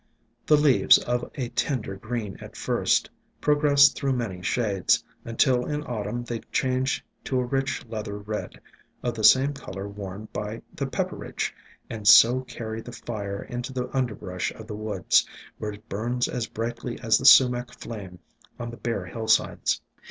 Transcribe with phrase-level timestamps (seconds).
[0.47, 3.07] The leaves, of a tender green at first,
[3.39, 8.59] progress through many shades, until in Autumn they change to a rich leather red,
[9.03, 11.53] of the same color worn by the Pepperidge,
[11.87, 15.23] and so carry the fire into the underbrush of the woods,
[15.59, 18.17] where it burns as brightly as the Sumac flame
[18.59, 19.81] on the bare hillsides.